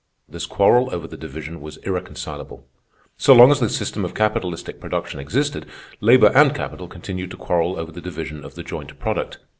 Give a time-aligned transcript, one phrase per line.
[0.27, 2.67] This quarrel over the division was irreconcilable.
[3.19, 5.67] So long as the system of capitalistic production existed,
[5.99, 9.37] labor and capital continued to quarrel over the division of the joint product.